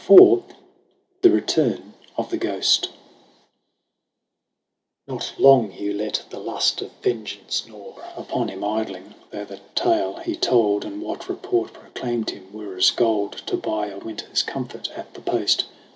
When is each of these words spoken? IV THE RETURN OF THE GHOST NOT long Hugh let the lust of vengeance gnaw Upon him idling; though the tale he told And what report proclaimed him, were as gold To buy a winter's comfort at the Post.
IV 0.09 0.41
THE 1.21 1.29
RETURN 1.29 1.93
OF 2.17 2.31
THE 2.31 2.37
GHOST 2.37 2.89
NOT 5.05 5.33
long 5.37 5.69
Hugh 5.69 5.93
let 5.93 6.23
the 6.31 6.39
lust 6.39 6.81
of 6.81 6.89
vengeance 7.03 7.67
gnaw 7.67 7.97
Upon 8.17 8.47
him 8.47 8.63
idling; 8.63 9.13
though 9.29 9.45
the 9.45 9.59
tale 9.75 10.15
he 10.15 10.35
told 10.35 10.85
And 10.85 11.03
what 11.03 11.29
report 11.29 11.73
proclaimed 11.73 12.31
him, 12.31 12.51
were 12.51 12.75
as 12.75 12.89
gold 12.89 13.33
To 13.45 13.55
buy 13.55 13.89
a 13.89 13.99
winter's 13.99 14.41
comfort 14.41 14.89
at 14.97 15.13
the 15.13 15.21
Post. 15.21 15.65